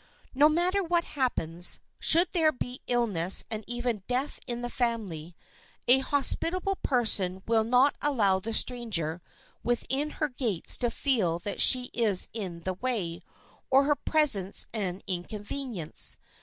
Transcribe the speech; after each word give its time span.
[Sidenote: 0.00 0.12
TRUE 0.12 0.24
HOSPITALITY] 0.24 0.40
No 0.40 0.62
matter 0.62 0.82
what 0.88 1.04
happens—should 1.04 2.28
there 2.32 2.52
be 2.52 2.80
illness 2.86 3.44
and 3.50 3.64
even 3.66 4.02
death 4.06 4.40
in 4.46 4.62
the 4.62 4.70
family—a 4.70 5.98
hospitable 5.98 6.76
person 6.76 7.42
will 7.46 7.64
not 7.64 7.96
allow 8.00 8.38
the 8.38 8.54
stranger 8.54 9.20
within 9.62 10.08
her 10.12 10.28
gates 10.30 10.78
to 10.78 10.90
feel 10.90 11.38
that 11.40 11.60
she 11.60 11.90
is 11.92 12.28
in 12.32 12.60
the 12.62 12.72
way, 12.72 13.20
or 13.70 13.84
her 13.84 13.94
presence 13.94 14.64
an 14.72 15.02
inconvenience. 15.06 16.16